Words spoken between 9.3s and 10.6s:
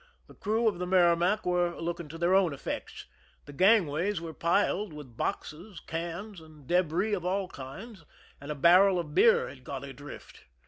had got adrift.